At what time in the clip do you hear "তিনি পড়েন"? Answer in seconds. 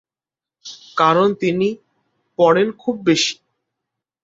1.33-2.67